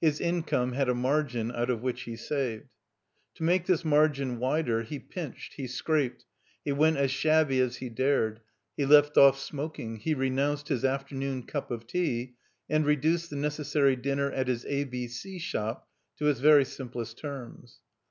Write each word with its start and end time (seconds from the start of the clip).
His 0.00 0.22
income 0.22 0.72
had 0.72 0.88
a 0.88 0.94
margin 0.94 1.52
out 1.52 1.68
of 1.68 1.82
which 1.82 2.04
he 2.04 2.16
saved. 2.16 2.70
To 3.34 3.42
make 3.42 3.66
this 3.66 3.84
margin 3.84 4.38
wider 4.38 4.82
he 4.82 4.98
pinched, 4.98 5.52
he 5.56 5.66
scraped, 5.66 6.24
he 6.64 6.72
went 6.72 6.96
as 6.96 7.10
shabby 7.10 7.60
as 7.60 7.76
he 7.76 7.90
dared, 7.90 8.40
he 8.74 8.86
left 8.86 9.16
oflE 9.16 9.36
smoking, 9.36 9.96
he 9.96 10.14
renounced 10.14 10.68
his 10.68 10.82
after 10.82 11.14
noon 11.14 11.42
cup 11.42 11.70
of 11.70 11.86
tea 11.86 12.36
and 12.70 12.86
reduced 12.86 13.28
the 13.28 13.36
necessary 13.36 13.96
dinner 13.96 14.30
at 14.32 14.48
his 14.48 14.64
A 14.64 14.84
B 14.84 15.08
C 15.08 15.38
shop 15.38 15.86
to 16.16 16.26
its 16.26 16.40
very 16.40 16.64
simplest 16.64 17.18
terms. 17.18 17.80